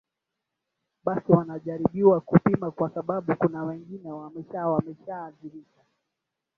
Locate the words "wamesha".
4.11-4.67